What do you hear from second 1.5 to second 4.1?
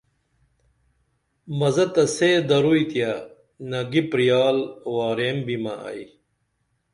مزہ تہ سے درو تیہ نگی